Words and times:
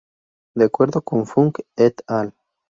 De 0.55 0.65
acuerdo 0.65 1.03
con 1.03 1.27
Funk 1.27 1.59
"et 1.75 2.01
al. 2.07 2.33